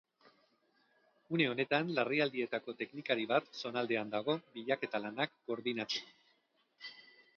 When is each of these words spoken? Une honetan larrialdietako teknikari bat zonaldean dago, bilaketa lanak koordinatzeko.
Une 1.37 1.43
honetan 1.49 1.91
larrialdietako 1.99 2.75
teknikari 2.79 3.27
bat 3.33 3.53
zonaldean 3.61 4.15
dago, 4.17 4.39
bilaketa 4.57 5.03
lanak 5.05 5.37
koordinatzeko. 5.51 6.95